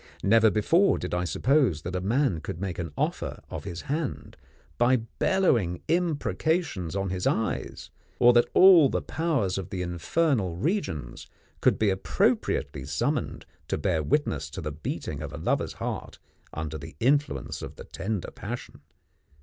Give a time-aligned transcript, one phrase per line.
[0.23, 4.35] Never before did I suppose that a man could make an offer of his hand
[4.79, 11.27] by bellowing imprecations on his eyes, or that all the powers of the infernal regions
[11.61, 16.17] could be appropriately summoned to bear witness to the beating of a lover's heart
[16.51, 18.81] under the influence of the tender passion.